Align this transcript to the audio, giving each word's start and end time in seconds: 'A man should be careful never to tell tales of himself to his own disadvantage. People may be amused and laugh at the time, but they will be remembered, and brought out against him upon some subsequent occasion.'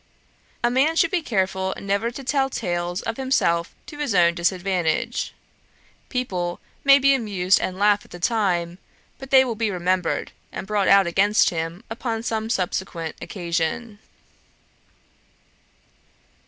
'A 0.63 0.71
man 0.71 0.95
should 0.95 1.11
be 1.11 1.21
careful 1.21 1.75
never 1.79 2.09
to 2.09 2.23
tell 2.23 2.49
tales 2.49 3.03
of 3.03 3.17
himself 3.17 3.75
to 3.85 3.99
his 3.99 4.15
own 4.15 4.33
disadvantage. 4.33 5.31
People 6.09 6.59
may 6.83 6.97
be 6.97 7.13
amused 7.13 7.59
and 7.61 7.77
laugh 7.77 8.03
at 8.03 8.09
the 8.09 8.17
time, 8.17 8.79
but 9.19 9.29
they 9.29 9.45
will 9.45 9.53
be 9.53 9.69
remembered, 9.69 10.31
and 10.51 10.65
brought 10.65 10.87
out 10.87 11.05
against 11.05 11.51
him 11.51 11.83
upon 11.87 12.23
some 12.23 12.49
subsequent 12.49 13.15
occasion.' 13.21 13.99